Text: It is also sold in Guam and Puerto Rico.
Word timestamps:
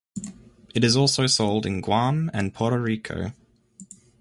It 0.73 0.83
is 0.83 0.95
also 0.97 1.27
sold 1.27 1.63
in 1.67 1.79
Guam 1.79 2.31
and 2.33 2.55
Puerto 2.55 2.79
Rico. 2.81 3.33